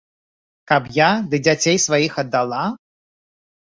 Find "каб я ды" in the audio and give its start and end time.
0.69-1.41